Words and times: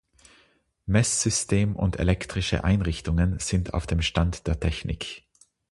Messsystem 0.87 1.75
und 1.75 1.99
elektrische 1.99 2.63
Einrichtungen 2.63 3.37
sind 3.37 3.75
auf 3.75 3.85
dem 3.85 4.01
Stand 4.01 4.47
der 4.47 4.59
Technik. 4.59 5.25